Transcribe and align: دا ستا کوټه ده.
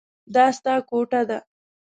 دا 0.33 0.45
ستا 0.57 0.73
کوټه 0.89 1.21
ده. 1.29 1.39